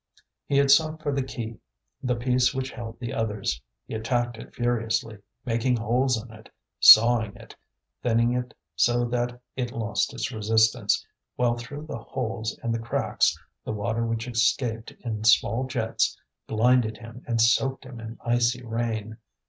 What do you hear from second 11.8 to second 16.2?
the holes and the cracks the water which escaped in small jets